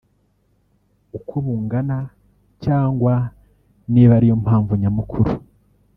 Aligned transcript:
uko 1.17 1.33
bungana 1.45 1.97
cyangwa 2.63 3.13
niba 3.93 4.11
ari 4.17 4.25
yo 4.31 4.35
mpamvu 4.43 4.71
nyamukuru 4.81 5.31